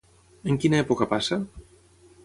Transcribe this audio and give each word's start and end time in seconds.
En 0.53 0.57
quina 0.63 0.81
època 0.85 1.09
passa? 1.13 1.41